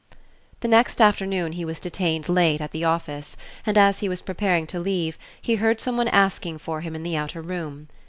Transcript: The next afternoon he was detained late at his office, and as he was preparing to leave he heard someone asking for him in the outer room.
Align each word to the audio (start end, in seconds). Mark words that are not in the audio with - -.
The 0.61 0.67
next 0.67 0.99
afternoon 0.99 1.51
he 1.51 1.63
was 1.63 1.79
detained 1.79 2.27
late 2.27 2.59
at 2.59 2.73
his 2.73 2.83
office, 2.83 3.37
and 3.67 3.77
as 3.77 3.99
he 3.99 4.09
was 4.09 4.23
preparing 4.23 4.65
to 4.65 4.79
leave 4.79 5.15
he 5.39 5.57
heard 5.57 5.79
someone 5.79 6.07
asking 6.07 6.57
for 6.57 6.81
him 6.81 6.95
in 6.95 7.03
the 7.03 7.15
outer 7.15 7.39
room. 7.43 7.87